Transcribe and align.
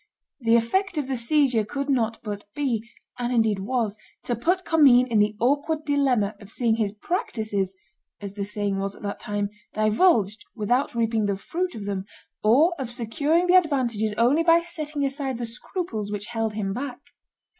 The 0.39 0.55
effect 0.55 0.97
of 0.97 1.07
the 1.07 1.15
seizure 1.15 1.63
could 1.63 1.87
not 1.87 2.17
but 2.23 2.45
be, 2.55 2.89
and 3.19 3.31
indeed 3.31 3.59
was, 3.59 3.99
to 4.23 4.35
put 4.35 4.65
Commynes 4.65 5.07
in 5.11 5.19
the 5.19 5.35
awkward 5.39 5.85
dilemma 5.85 6.33
of 6.41 6.49
seeing 6.51 6.77
his 6.77 6.91
practices 6.91 7.75
(as 8.19 8.33
the 8.33 8.43
saying 8.43 8.79
was 8.79 8.95
at 8.95 9.03
that 9.03 9.19
time) 9.19 9.51
divulged 9.75 10.43
without 10.55 10.95
reaping 10.95 11.27
the 11.27 11.37
fruit 11.37 11.75
of 11.75 11.85
them, 11.85 12.05
or 12.43 12.73
of 12.79 12.89
securing 12.91 13.45
the 13.45 13.53
advantages 13.53 14.15
only 14.17 14.41
by 14.41 14.61
setting 14.61 15.05
aside 15.05 15.37
the 15.37 15.45
scruples 15.45 16.11
which 16.11 16.25
held 16.33 16.53
him 16.55 16.73
back. 16.73 16.99